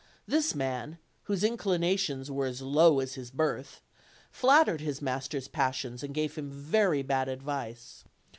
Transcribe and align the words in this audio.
This 0.27 0.55
man, 0.55 0.97
whose 1.25 1.43
inclinations 1.43 2.31
were 2.31 2.47
as 2.47 2.63
low 2.63 3.01
as 3.01 3.13
his 3.13 3.29
birth, 3.29 3.81
flattered 4.31 4.81
his 4.81 4.99
master's 4.99 5.47
passions 5.47 6.01
and 6.01 6.11
gave 6.11 6.33
him 6.37 6.49
very 6.49 7.03
bad 7.03 7.29
advice. 7.29 8.03